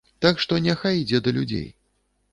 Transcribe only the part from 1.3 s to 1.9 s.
людзей.